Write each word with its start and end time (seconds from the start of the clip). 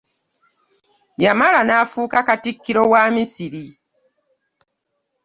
Yamala 1.23 1.59
nafuuka 1.67 2.19
Kattikiro 2.27 2.83
wa 2.91 3.01
Misiri. 3.15 3.65